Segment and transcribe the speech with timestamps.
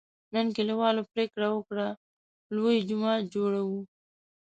[0.33, 1.87] نن کلیوالو پرېکړه وکړه:
[2.55, 3.79] لوی جومات جوړوو.